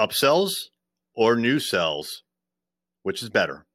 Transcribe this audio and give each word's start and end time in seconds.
upsells 0.00 0.52
or 1.14 1.36
new 1.36 1.58
sales? 1.58 2.22
Which 3.02 3.22
is 3.22 3.30
better? 3.30 3.66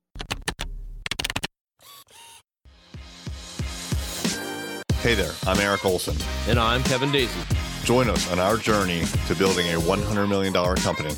Hey 5.01 5.15
there, 5.15 5.33
I'm 5.45 5.59
Eric 5.59 5.85
Olson. 5.85 6.15
And 6.47 6.57
I'm 6.57 6.81
Kevin 6.83 7.11
Daisy. 7.11 7.39
Join 7.83 8.09
us 8.09 8.31
on 8.31 8.39
our 8.39 8.55
journey 8.55 9.03
to 9.27 9.35
building 9.35 9.67
a 9.67 9.77
$100 9.77 10.29
million 10.29 10.53
company. 10.53 11.13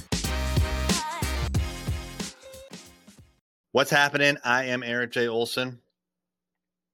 What's 3.72 3.92
happening? 3.92 4.38
I 4.44 4.64
am 4.66 4.82
Eric 4.82 5.12
J. 5.12 5.28
Olson. 5.28 5.82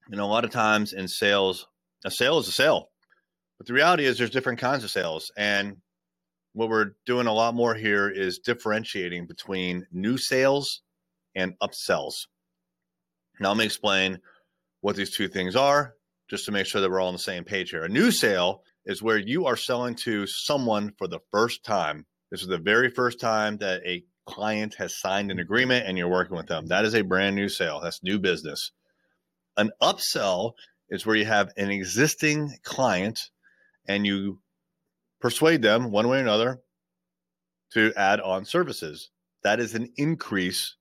You 0.09 0.17
know, 0.17 0.25
a 0.25 0.27
lot 0.27 0.43
of 0.43 0.51
times 0.51 0.91
in 0.91 1.07
sales, 1.07 1.67
a 2.03 2.11
sale 2.11 2.39
is 2.39 2.47
a 2.49 2.51
sale. 2.51 2.89
But 3.57 3.67
the 3.67 3.73
reality 3.73 4.03
is 4.03 4.17
there's 4.17 4.31
different 4.31 4.59
kinds 4.59 4.83
of 4.83 4.91
sales. 4.91 5.31
And 5.37 5.77
what 6.53 6.69
we're 6.69 6.93
doing 7.05 7.27
a 7.27 7.33
lot 7.33 7.55
more 7.55 7.73
here 7.75 8.09
is 8.09 8.39
differentiating 8.39 9.27
between 9.27 9.85
new 9.91 10.17
sales 10.17 10.81
and 11.35 11.53
upsells. 11.59 12.27
Now, 13.39 13.49
let 13.49 13.57
me 13.57 13.65
explain 13.65 14.19
what 14.81 14.95
these 14.95 15.15
two 15.15 15.27
things 15.27 15.55
are 15.55 15.95
just 16.29 16.45
to 16.45 16.51
make 16.51 16.65
sure 16.65 16.81
that 16.81 16.89
we're 16.89 16.99
all 16.99 17.07
on 17.07 17.13
the 17.13 17.19
same 17.19 17.43
page 17.43 17.71
here. 17.71 17.83
A 17.83 17.89
new 17.89 18.11
sale 18.11 18.63
is 18.85 19.01
where 19.01 19.17
you 19.17 19.45
are 19.45 19.55
selling 19.55 19.95
to 19.95 20.25
someone 20.27 20.91
for 20.97 21.07
the 21.07 21.19
first 21.31 21.63
time. 21.63 22.05
This 22.31 22.41
is 22.41 22.47
the 22.47 22.57
very 22.57 22.89
first 22.89 23.19
time 23.19 23.57
that 23.57 23.81
a 23.85 24.03
client 24.25 24.75
has 24.75 24.99
signed 24.99 25.31
an 25.31 25.39
agreement 25.39 25.87
and 25.87 25.97
you're 25.97 26.07
working 26.07 26.37
with 26.37 26.47
them. 26.47 26.67
That 26.67 26.85
is 26.85 26.95
a 26.95 27.03
brand 27.03 27.35
new 27.35 27.49
sale. 27.49 27.79
That's 27.81 28.03
new 28.03 28.19
business. 28.19 28.71
An 29.57 29.71
upsell 29.81 30.53
is 30.89 31.05
where 31.05 31.15
you 31.15 31.25
have 31.25 31.51
an 31.57 31.69
existing 31.69 32.57
client 32.63 33.29
and 33.87 34.05
you 34.05 34.39
persuade 35.21 35.61
them 35.61 35.91
one 35.91 36.07
way 36.07 36.17
or 36.17 36.21
another 36.21 36.61
to 37.73 37.93
add 37.95 38.19
on 38.19 38.45
services. 38.45 39.09
That 39.43 39.59
is 39.59 39.73
an 39.75 39.91
increase 39.97 40.75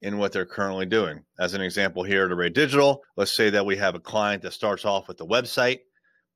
in 0.00 0.18
what 0.18 0.32
they're 0.32 0.46
currently 0.46 0.86
doing. 0.86 1.24
As 1.38 1.54
an 1.54 1.60
example 1.60 2.02
here 2.02 2.26
at 2.26 2.32
Array 2.32 2.50
Digital, 2.50 3.02
let's 3.16 3.34
say 3.34 3.50
that 3.50 3.66
we 3.66 3.76
have 3.76 3.94
a 3.94 4.00
client 4.00 4.42
that 4.42 4.52
starts 4.52 4.84
off 4.84 5.08
with 5.08 5.16
the 5.16 5.26
website. 5.26 5.80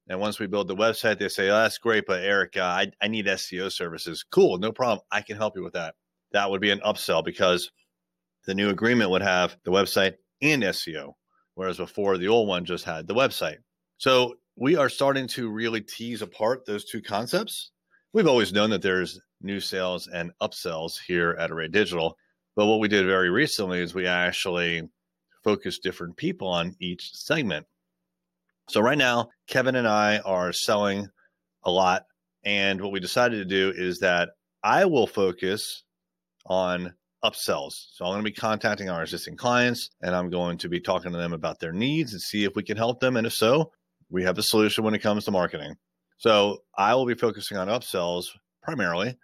And 0.08 0.20
once 0.20 0.38
we 0.38 0.46
build 0.46 0.68
the 0.68 0.76
website, 0.76 1.18
they 1.18 1.28
say, 1.28 1.50
oh, 1.50 1.56
that's 1.56 1.76
great, 1.76 2.04
but 2.06 2.22
Eric, 2.22 2.56
uh, 2.56 2.62
I, 2.62 2.92
I 3.02 3.08
need 3.08 3.26
SEO 3.26 3.70
services. 3.70 4.24
Cool, 4.30 4.58
no 4.58 4.72
problem. 4.72 5.00
I 5.12 5.20
can 5.20 5.36
help 5.36 5.54
you 5.54 5.62
with 5.62 5.74
that. 5.74 5.96
That 6.32 6.50
would 6.50 6.62
be 6.62 6.70
an 6.70 6.80
upsell 6.80 7.22
because 7.22 7.70
the 8.46 8.54
new 8.54 8.70
agreement 8.70 9.10
would 9.10 9.22
have 9.22 9.56
the 9.64 9.70
website 9.70 10.14
and 10.40 10.62
SEO, 10.62 11.12
whereas 11.54 11.76
before 11.76 12.16
the 12.16 12.28
old 12.28 12.48
one 12.48 12.64
just 12.64 12.84
had 12.84 13.06
the 13.06 13.14
website. 13.14 13.58
So 13.98 14.36
we 14.60 14.74
are 14.74 14.88
starting 14.88 15.28
to 15.28 15.48
really 15.48 15.80
tease 15.80 16.20
apart 16.20 16.66
those 16.66 16.84
two 16.84 17.00
concepts. 17.00 17.70
We've 18.12 18.26
always 18.26 18.52
known 18.52 18.70
that 18.70 18.82
there's 18.82 19.20
new 19.40 19.60
sales 19.60 20.08
and 20.08 20.32
upsells 20.42 20.94
here 21.06 21.36
at 21.38 21.52
Array 21.52 21.68
Digital. 21.68 22.16
But 22.56 22.66
what 22.66 22.80
we 22.80 22.88
did 22.88 23.06
very 23.06 23.30
recently 23.30 23.80
is 23.80 23.94
we 23.94 24.08
actually 24.08 24.82
focused 25.44 25.84
different 25.84 26.16
people 26.16 26.48
on 26.48 26.74
each 26.80 27.12
segment. 27.14 27.66
So 28.68 28.80
right 28.80 28.98
now, 28.98 29.28
Kevin 29.46 29.76
and 29.76 29.86
I 29.86 30.18
are 30.18 30.52
selling 30.52 31.06
a 31.62 31.70
lot. 31.70 32.02
And 32.44 32.80
what 32.80 32.90
we 32.90 32.98
decided 32.98 33.36
to 33.36 33.44
do 33.44 33.72
is 33.76 34.00
that 34.00 34.30
I 34.64 34.86
will 34.86 35.06
focus 35.06 35.84
on 36.46 36.94
upsells. 37.24 37.74
So 37.92 38.04
I'm 38.04 38.12
going 38.12 38.24
to 38.24 38.30
be 38.30 38.34
contacting 38.34 38.90
our 38.90 39.02
existing 39.02 39.36
clients 39.36 39.90
and 40.02 40.16
I'm 40.16 40.30
going 40.30 40.58
to 40.58 40.68
be 40.68 40.80
talking 40.80 41.12
to 41.12 41.18
them 41.18 41.32
about 41.32 41.60
their 41.60 41.72
needs 41.72 42.12
and 42.12 42.20
see 42.20 42.42
if 42.42 42.56
we 42.56 42.64
can 42.64 42.76
help 42.76 42.98
them. 42.98 43.16
And 43.16 43.26
if 43.26 43.34
so, 43.34 43.70
we 44.10 44.22
have 44.22 44.38
a 44.38 44.42
solution 44.42 44.84
when 44.84 44.94
it 44.94 45.00
comes 45.00 45.24
to 45.24 45.30
marketing. 45.30 45.74
So 46.18 46.62
I 46.76 46.94
will 46.94 47.06
be 47.06 47.14
focusing 47.14 47.56
on 47.56 47.68
upsells 47.68 48.24
primarily 48.62 49.16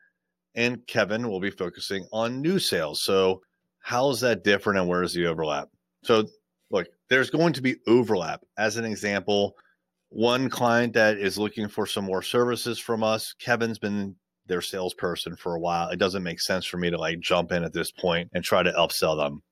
and 0.54 0.86
Kevin 0.86 1.28
will 1.28 1.40
be 1.40 1.50
focusing 1.50 2.06
on 2.12 2.40
new 2.40 2.58
sales. 2.58 3.02
So, 3.02 3.42
how 3.80 4.08
is 4.10 4.20
that 4.20 4.44
different 4.44 4.78
and 4.78 4.88
where 4.88 5.02
is 5.02 5.12
the 5.12 5.26
overlap? 5.26 5.68
So, 6.04 6.26
look, 6.70 6.86
there's 7.10 7.30
going 7.30 7.52
to 7.54 7.62
be 7.62 7.76
overlap. 7.86 8.42
As 8.56 8.76
an 8.76 8.84
example, 8.84 9.56
one 10.08 10.48
client 10.48 10.94
that 10.94 11.18
is 11.18 11.38
looking 11.38 11.68
for 11.68 11.86
some 11.86 12.04
more 12.04 12.22
services 12.22 12.78
from 12.78 13.02
us, 13.02 13.34
Kevin's 13.38 13.78
been 13.78 14.16
their 14.46 14.60
salesperson 14.60 15.36
for 15.36 15.54
a 15.54 15.60
while. 15.60 15.88
It 15.88 15.98
doesn't 15.98 16.22
make 16.22 16.40
sense 16.40 16.64
for 16.64 16.76
me 16.76 16.90
to 16.90 16.98
like 16.98 17.20
jump 17.20 17.52
in 17.52 17.64
at 17.64 17.72
this 17.72 17.90
point 17.90 18.30
and 18.32 18.44
try 18.44 18.62
to 18.62 18.72
upsell 18.72 19.16
them. 19.16 19.42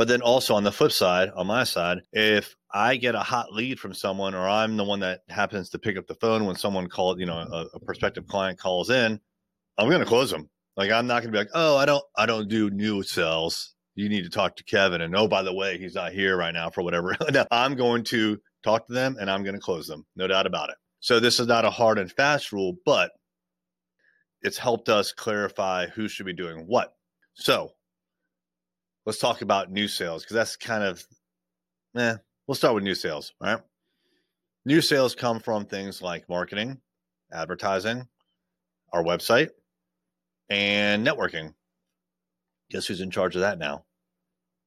But 0.00 0.08
then 0.08 0.22
also 0.22 0.54
on 0.54 0.64
the 0.64 0.72
flip 0.72 0.92
side, 0.92 1.28
on 1.36 1.48
my 1.48 1.62
side, 1.62 1.98
if 2.10 2.56
I 2.72 2.96
get 2.96 3.14
a 3.14 3.20
hot 3.20 3.52
lead 3.52 3.78
from 3.78 3.92
someone 3.92 4.34
or 4.34 4.48
I'm 4.48 4.78
the 4.78 4.84
one 4.84 5.00
that 5.00 5.20
happens 5.28 5.68
to 5.68 5.78
pick 5.78 5.98
up 5.98 6.06
the 6.06 6.14
phone 6.14 6.46
when 6.46 6.56
someone 6.56 6.88
called, 6.88 7.20
you 7.20 7.26
know, 7.26 7.36
a, 7.36 7.66
a 7.74 7.80
prospective 7.80 8.26
client 8.26 8.58
calls 8.58 8.88
in, 8.88 9.20
I'm 9.76 9.90
going 9.90 10.00
to 10.00 10.06
close 10.06 10.30
them. 10.30 10.48
Like 10.74 10.90
I'm 10.90 11.06
not 11.06 11.22
going 11.22 11.30
to 11.30 11.32
be 11.32 11.38
like, 11.38 11.50
oh, 11.52 11.76
I 11.76 11.84
don't, 11.84 12.02
I 12.16 12.24
don't 12.24 12.48
do 12.48 12.70
new 12.70 13.02
sales. 13.02 13.74
You 13.94 14.08
need 14.08 14.22
to 14.22 14.30
talk 14.30 14.56
to 14.56 14.64
Kevin. 14.64 15.02
And 15.02 15.14
oh, 15.14 15.28
by 15.28 15.42
the 15.42 15.52
way, 15.52 15.76
he's 15.76 15.96
not 15.96 16.12
here 16.12 16.34
right 16.34 16.54
now 16.54 16.70
for 16.70 16.80
whatever. 16.82 17.14
no, 17.30 17.44
I'm 17.50 17.74
going 17.74 18.02
to 18.04 18.40
talk 18.64 18.86
to 18.86 18.94
them 18.94 19.18
and 19.20 19.30
I'm 19.30 19.42
going 19.42 19.54
to 19.54 19.60
close 19.60 19.86
them. 19.86 20.06
No 20.16 20.26
doubt 20.26 20.46
about 20.46 20.70
it. 20.70 20.76
So 21.00 21.20
this 21.20 21.38
is 21.38 21.46
not 21.46 21.66
a 21.66 21.70
hard 21.70 21.98
and 21.98 22.10
fast 22.10 22.52
rule, 22.52 22.78
but 22.86 23.12
it's 24.40 24.56
helped 24.56 24.88
us 24.88 25.12
clarify 25.12 25.88
who 25.88 26.08
should 26.08 26.24
be 26.24 26.32
doing 26.32 26.64
what. 26.66 26.94
So 27.34 27.72
let's 29.06 29.18
talk 29.18 29.42
about 29.42 29.70
new 29.70 29.88
sales 29.88 30.22
because 30.22 30.34
that's 30.34 30.56
kind 30.56 30.84
of, 30.84 31.04
eh, 31.96 32.16
we'll 32.46 32.54
start 32.54 32.74
with 32.74 32.84
new 32.84 32.94
sales, 32.94 33.32
right? 33.40 33.60
New 34.66 34.80
sales 34.80 35.14
come 35.14 35.40
from 35.40 35.64
things 35.64 36.02
like 36.02 36.28
marketing, 36.28 36.78
advertising, 37.32 38.06
our 38.92 39.02
website, 39.02 39.50
and 40.50 41.06
networking. 41.06 41.54
Guess 42.70 42.86
who's 42.86 43.00
in 43.00 43.10
charge 43.10 43.34
of 43.36 43.40
that 43.40 43.58
now? 43.58 43.84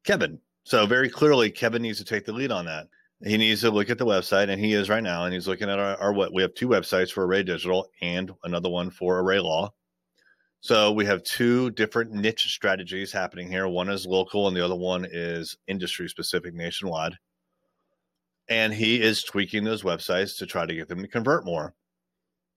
Kevin. 0.03 0.39
So 0.65 0.85
very 0.85 1.09
clearly, 1.09 1.51
Kevin 1.51 1.81
needs 1.81 1.97
to 1.99 2.05
take 2.05 2.25
the 2.25 2.33
lead 2.33 2.51
on 2.51 2.65
that. 2.65 2.87
He 3.23 3.37
needs 3.37 3.61
to 3.61 3.71
look 3.71 3.89
at 3.89 3.97
the 3.97 4.05
website, 4.05 4.49
and 4.49 4.59
he 4.59 4.73
is 4.73 4.89
right 4.89 5.03
now. 5.03 5.25
And 5.25 5.33
he's 5.33 5.47
looking 5.47 5.69
at 5.69 5.79
our, 5.79 5.95
our 5.97 6.13
what 6.13 6.33
we 6.33 6.41
have 6.41 6.53
two 6.53 6.67
websites 6.67 7.11
for 7.11 7.25
Array 7.25 7.43
Digital 7.43 7.89
and 8.01 8.33
another 8.43 8.69
one 8.69 8.89
for 8.89 9.19
Array 9.19 9.39
Law. 9.39 9.73
So 10.63 10.93
we 10.93 11.05
have 11.07 11.23
two 11.23 11.71
different 11.71 12.13
niche 12.13 12.45
strategies 12.53 13.11
happening 13.11 13.49
here. 13.49 13.67
One 13.67 13.89
is 13.89 14.05
local, 14.05 14.47
and 14.47 14.55
the 14.55 14.63
other 14.63 14.77
one 14.77 15.05
is 15.11 15.57
industry 15.67 16.07
specific 16.07 16.53
nationwide. 16.53 17.17
And 18.47 18.73
he 18.73 19.01
is 19.01 19.25
tweaking 19.25 19.65
those 19.65 19.83
websites 19.83 20.37
to 20.37 20.45
try 20.45 20.65
to 20.65 20.73
get 20.73 20.87
them 20.87 21.01
to 21.01 21.07
convert 21.09 21.43
more 21.43 21.73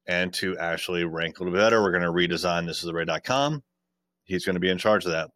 and 0.06 0.32
to 0.34 0.56
actually 0.56 1.02
rank 1.02 1.40
a 1.40 1.42
little 1.42 1.58
better. 1.58 1.82
We're 1.82 1.90
going 1.90 2.04
to 2.04 2.12
redesign 2.12 2.68
thisisarray.com. 2.68 3.64
He's 4.22 4.44
going 4.44 4.54
to 4.54 4.60
be 4.60 4.70
in 4.70 4.78
charge 4.78 5.04
of 5.04 5.10
that. 5.10 5.32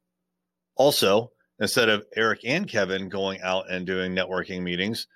Also, 0.76 1.32
instead 1.58 1.88
of 1.88 2.06
Eric 2.14 2.42
and 2.44 2.68
Kevin 2.68 3.08
going 3.08 3.40
out 3.40 3.68
and 3.68 3.84
doing 3.84 4.14
networking 4.14 4.62
meetings, 4.62 5.08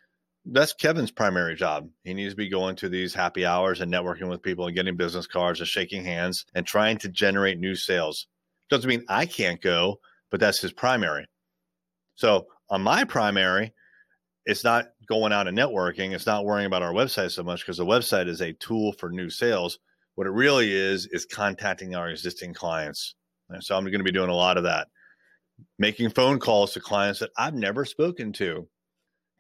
that's 0.47 0.75
Kevin's 0.75 1.11
primary 1.11 1.55
job. 1.55 1.89
He 2.03 2.13
needs 2.13 2.33
to 2.33 2.37
be 2.37 2.49
going 2.49 2.77
to 2.77 2.89
these 2.89 3.15
happy 3.15 3.47
hours 3.47 3.81
and 3.81 3.93
networking 3.93 4.29
with 4.29 4.43
people 4.43 4.67
and 4.67 4.77
getting 4.77 4.97
business 4.97 5.27
cards 5.27 5.61
and 5.61 5.69
shaking 5.69 6.05
hands 6.05 6.45
and 6.55 6.67
trying 6.67 6.99
to 6.99 7.09
generate 7.09 7.59
new 7.59 7.75
sales. 7.75 8.27
Doesn't 8.69 8.89
mean 8.89 9.05
I 9.09 9.27
can't 9.27 9.61
go, 9.61 10.01
but 10.31 10.41
that's 10.41 10.61
his 10.61 10.73
primary. 10.73 11.27
So 12.17 12.47
on 12.69 12.83
my 12.83 13.05
primary, 13.05 13.73
it's 14.47 14.65
not 14.65 14.89
going 15.07 15.33
out 15.33 15.49
and 15.49 15.57
networking. 15.57 16.13
It's 16.13 16.27
not 16.27 16.45
worrying 16.45 16.67
about 16.67 16.83
our 16.83 16.93
website 16.93 17.31
so 17.31 17.43
much 17.43 17.61
because 17.61 17.79
the 17.79 17.87
website 17.87 18.29
is 18.29 18.43
a 18.43 18.53
tool 18.55 18.93
for 18.93 19.11
new 19.11 19.31
sales. 19.31 19.79
What 20.17 20.27
it 20.27 20.31
really 20.31 20.73
is 20.73 21.07
is 21.07 21.25
contacting 21.25 21.95
our 21.95 22.11
existing 22.11 22.53
clients. 22.53 23.15
And 23.49 23.65
so 23.65 23.77
I'm 23.77 23.85
going 23.85 23.99
to 23.99 24.05
be 24.05 24.13
doing 24.13 24.31
a 24.31 24.35
lot 24.35 24.59
of 24.59 24.65
that, 24.65 24.89
making 25.79 26.11
phone 26.11 26.39
calls 26.39 26.73
to 26.75 26.81
clients 26.81 27.21
that 27.21 27.31
I've 27.39 27.55
never 27.55 27.85
spoken 27.85 28.33
to, 28.35 28.69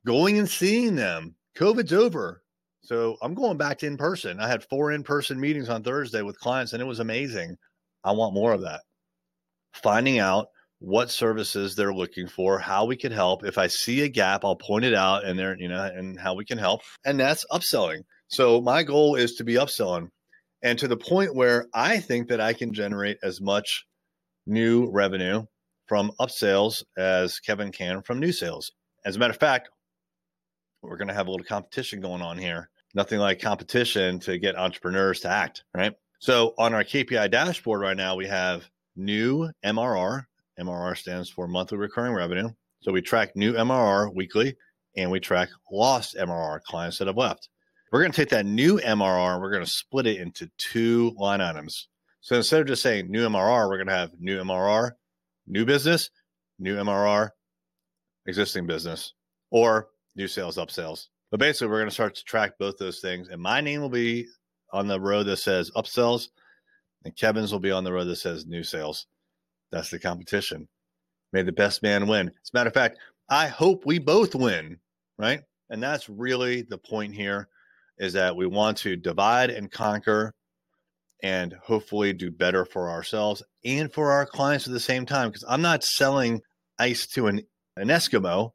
going 0.06 0.38
and 0.38 0.48
seeing 0.48 0.94
them. 0.94 1.34
COVID's 1.56 1.92
over. 1.92 2.42
So 2.82 3.16
I'm 3.22 3.34
going 3.34 3.56
back 3.56 3.78
to 3.78 3.86
in 3.86 3.96
person. 3.96 4.38
I 4.40 4.48
had 4.48 4.64
four 4.64 4.92
in 4.92 5.02
person 5.02 5.40
meetings 5.40 5.68
on 5.68 5.82
Thursday 5.82 6.22
with 6.22 6.38
clients 6.38 6.72
and 6.72 6.82
it 6.82 6.86
was 6.86 7.00
amazing. 7.00 7.56
I 8.04 8.12
want 8.12 8.34
more 8.34 8.52
of 8.52 8.60
that. 8.62 8.82
Finding 9.72 10.18
out 10.18 10.48
what 10.80 11.10
services 11.10 11.74
they're 11.74 11.94
looking 11.94 12.28
for, 12.28 12.58
how 12.58 12.84
we 12.84 12.96
can 12.96 13.10
help. 13.10 13.44
If 13.44 13.56
I 13.56 13.68
see 13.68 14.02
a 14.02 14.08
gap, 14.08 14.44
I'll 14.44 14.56
point 14.56 14.84
it 14.84 14.94
out 14.94 15.24
and 15.24 15.38
there, 15.38 15.56
you 15.58 15.68
know, 15.68 15.82
and 15.82 16.20
how 16.20 16.34
we 16.34 16.44
can 16.44 16.58
help. 16.58 16.82
And 17.06 17.18
that's 17.18 17.46
upselling. 17.50 18.00
So 18.28 18.60
my 18.60 18.82
goal 18.82 19.14
is 19.14 19.34
to 19.36 19.44
be 19.44 19.54
upselling 19.54 20.08
and 20.62 20.78
to 20.78 20.88
the 20.88 20.96
point 20.96 21.34
where 21.34 21.66
I 21.72 22.00
think 22.00 22.28
that 22.28 22.40
I 22.40 22.52
can 22.52 22.74
generate 22.74 23.16
as 23.22 23.40
much 23.40 23.86
new 24.46 24.90
revenue 24.90 25.44
from 25.86 26.12
upsales 26.20 26.82
as 26.98 27.38
Kevin 27.38 27.72
can 27.72 28.02
from 28.02 28.20
new 28.20 28.32
sales. 28.32 28.70
As 29.06 29.16
a 29.16 29.18
matter 29.18 29.32
of 29.32 29.40
fact, 29.40 29.70
we're 30.88 30.96
going 30.96 31.08
to 31.08 31.14
have 31.14 31.26
a 31.26 31.30
little 31.30 31.46
competition 31.46 32.00
going 32.00 32.22
on 32.22 32.38
here. 32.38 32.70
Nothing 32.94 33.18
like 33.18 33.40
competition 33.40 34.20
to 34.20 34.38
get 34.38 34.56
entrepreneurs 34.56 35.20
to 35.20 35.28
act, 35.28 35.64
right? 35.74 35.94
So 36.20 36.54
on 36.58 36.74
our 36.74 36.84
KPI 36.84 37.30
dashboard 37.30 37.80
right 37.80 37.96
now, 37.96 38.14
we 38.16 38.26
have 38.26 38.68
new 38.96 39.50
MRR, 39.64 40.24
MRR 40.58 40.96
stands 40.96 41.28
for 41.28 41.48
monthly 41.48 41.78
recurring 41.78 42.14
revenue. 42.14 42.50
So 42.80 42.92
we 42.92 43.02
track 43.02 43.34
new 43.34 43.54
MRR 43.54 44.14
weekly 44.14 44.56
and 44.96 45.10
we 45.10 45.20
track 45.20 45.48
lost 45.70 46.16
MRR 46.16 46.62
clients 46.62 46.98
that 46.98 47.08
have 47.08 47.16
left. 47.16 47.48
We're 47.90 48.00
going 48.00 48.12
to 48.12 48.16
take 48.16 48.30
that 48.30 48.46
new 48.46 48.78
MRR 48.78 49.34
and 49.34 49.42
we're 49.42 49.52
going 49.52 49.64
to 49.64 49.70
split 49.70 50.06
it 50.06 50.20
into 50.20 50.50
two 50.58 51.14
line 51.16 51.40
items. 51.40 51.88
So 52.20 52.36
instead 52.36 52.60
of 52.60 52.66
just 52.66 52.82
saying 52.82 53.10
new 53.10 53.28
MRR, 53.28 53.68
we're 53.68 53.76
going 53.76 53.88
to 53.88 53.94
have 53.94 54.12
new 54.18 54.42
MRR, 54.42 54.92
new 55.46 55.64
business, 55.64 56.10
new 56.58 56.76
MRR, 56.76 57.30
existing 58.26 58.66
business, 58.66 59.12
or 59.50 59.88
new 60.16 60.28
sales, 60.28 60.56
upsells. 60.56 61.06
But 61.30 61.40
basically, 61.40 61.68
we're 61.68 61.80
going 61.80 61.88
to 61.88 61.94
start 61.94 62.14
to 62.16 62.24
track 62.24 62.52
both 62.58 62.78
those 62.78 63.00
things. 63.00 63.28
And 63.28 63.40
my 63.40 63.60
name 63.60 63.80
will 63.80 63.88
be 63.88 64.26
on 64.72 64.86
the 64.86 65.00
row 65.00 65.22
that 65.22 65.36
says 65.38 65.70
upsells, 65.76 66.28
and 67.04 67.16
Kevin's 67.16 67.52
will 67.52 67.60
be 67.60 67.70
on 67.70 67.84
the 67.84 67.92
row 67.92 68.04
that 68.04 68.16
says 68.16 68.46
new 68.46 68.62
sales. 68.62 69.06
That's 69.72 69.90
the 69.90 69.98
competition. 69.98 70.68
May 71.32 71.42
the 71.42 71.52
best 71.52 71.82
man 71.82 72.06
win. 72.06 72.28
As 72.28 72.50
a 72.52 72.56
matter 72.56 72.68
of 72.68 72.74
fact, 72.74 72.98
I 73.28 73.48
hope 73.48 73.84
we 73.84 73.98
both 73.98 74.34
win, 74.34 74.78
right? 75.18 75.40
And 75.70 75.82
that's 75.82 76.08
really 76.08 76.62
the 76.62 76.78
point 76.78 77.14
here 77.14 77.48
is 77.98 78.12
that 78.12 78.36
we 78.36 78.46
want 78.46 78.78
to 78.78 78.96
divide 78.96 79.50
and 79.50 79.70
conquer 79.70 80.32
and 81.22 81.54
hopefully 81.54 82.12
do 82.12 82.30
better 82.30 82.64
for 82.64 82.90
ourselves 82.90 83.42
and 83.64 83.92
for 83.92 84.12
our 84.12 84.26
clients 84.26 84.66
at 84.66 84.72
the 84.72 84.80
same 84.80 85.06
time. 85.06 85.28
Because 85.28 85.44
I'm 85.48 85.62
not 85.62 85.82
selling 85.82 86.42
ice 86.78 87.06
to 87.08 87.28
an, 87.28 87.42
an 87.76 87.88
Eskimo. 87.88 88.50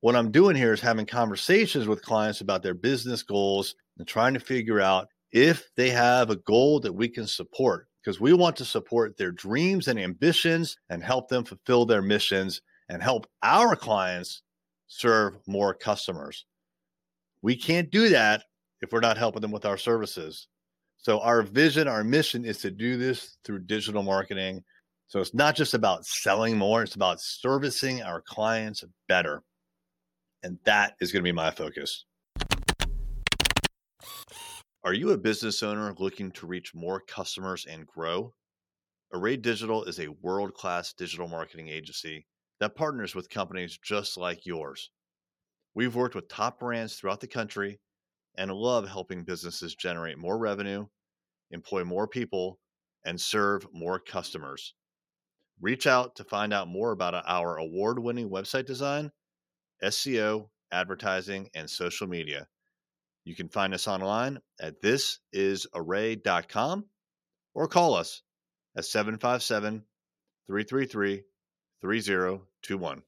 What 0.00 0.14
I'm 0.14 0.30
doing 0.30 0.54
here 0.54 0.72
is 0.72 0.80
having 0.80 1.06
conversations 1.06 1.88
with 1.88 2.02
clients 2.02 2.40
about 2.40 2.62
their 2.62 2.74
business 2.74 3.24
goals 3.24 3.74
and 3.98 4.06
trying 4.06 4.34
to 4.34 4.40
figure 4.40 4.80
out 4.80 5.08
if 5.32 5.68
they 5.76 5.90
have 5.90 6.30
a 6.30 6.36
goal 6.36 6.78
that 6.80 6.92
we 6.92 7.08
can 7.08 7.26
support. 7.26 7.88
Because 8.00 8.20
we 8.20 8.32
want 8.32 8.56
to 8.56 8.64
support 8.64 9.16
their 9.16 9.32
dreams 9.32 9.88
and 9.88 9.98
ambitions 9.98 10.76
and 10.88 11.02
help 11.02 11.28
them 11.28 11.44
fulfill 11.44 11.84
their 11.84 12.00
missions 12.00 12.62
and 12.88 13.02
help 13.02 13.26
our 13.42 13.74
clients 13.74 14.42
serve 14.86 15.34
more 15.46 15.74
customers. 15.74 16.46
We 17.42 17.56
can't 17.56 17.90
do 17.90 18.08
that 18.10 18.44
if 18.80 18.92
we're 18.92 19.00
not 19.00 19.18
helping 19.18 19.42
them 19.42 19.50
with 19.50 19.66
our 19.66 19.76
services. 19.76 20.46
So, 20.96 21.20
our 21.20 21.42
vision, 21.42 21.86
our 21.86 22.04
mission 22.04 22.44
is 22.44 22.58
to 22.58 22.70
do 22.70 22.96
this 22.96 23.36
through 23.44 23.60
digital 23.60 24.02
marketing. 24.02 24.64
So, 25.08 25.20
it's 25.20 25.34
not 25.34 25.54
just 25.54 25.74
about 25.74 26.06
selling 26.06 26.56
more, 26.56 26.82
it's 26.82 26.94
about 26.94 27.20
servicing 27.20 28.02
our 28.02 28.22
clients 28.22 28.84
better. 29.08 29.42
And 30.42 30.58
that 30.64 30.94
is 31.00 31.12
going 31.12 31.22
to 31.22 31.28
be 31.28 31.32
my 31.32 31.50
focus. 31.50 32.04
Are 34.84 34.94
you 34.94 35.10
a 35.10 35.18
business 35.18 35.62
owner 35.62 35.92
looking 35.98 36.30
to 36.32 36.46
reach 36.46 36.74
more 36.74 37.00
customers 37.00 37.66
and 37.68 37.86
grow? 37.86 38.32
Array 39.12 39.36
Digital 39.36 39.84
is 39.84 39.98
a 39.98 40.08
world 40.22 40.54
class 40.54 40.92
digital 40.92 41.28
marketing 41.28 41.68
agency 41.68 42.26
that 42.60 42.76
partners 42.76 43.14
with 43.14 43.28
companies 43.28 43.78
just 43.82 44.16
like 44.16 44.46
yours. 44.46 44.90
We've 45.74 45.94
worked 45.94 46.14
with 46.14 46.28
top 46.28 46.60
brands 46.60 46.94
throughout 46.94 47.20
the 47.20 47.26
country 47.26 47.80
and 48.36 48.52
love 48.52 48.88
helping 48.88 49.24
businesses 49.24 49.74
generate 49.74 50.18
more 50.18 50.38
revenue, 50.38 50.86
employ 51.50 51.84
more 51.84 52.06
people, 52.06 52.58
and 53.04 53.20
serve 53.20 53.66
more 53.72 53.98
customers. 53.98 54.74
Reach 55.60 55.86
out 55.86 56.14
to 56.16 56.24
find 56.24 56.52
out 56.52 56.68
more 56.68 56.92
about 56.92 57.22
our 57.26 57.56
award 57.56 57.98
winning 57.98 58.30
website 58.30 58.66
design, 58.66 59.10
SEO, 59.82 60.48
advertising, 60.72 61.50
and 61.54 61.68
social 61.68 62.06
media. 62.06 62.48
You 63.24 63.34
can 63.34 63.48
find 63.48 63.74
us 63.74 63.88
online 63.88 64.38
at 64.60 64.80
thisisarray.com 64.82 66.84
or 67.54 67.68
call 67.68 67.94
us 67.94 68.22
at 68.76 68.84
757 68.84 69.82
333 70.46 71.22
3021. 71.80 73.02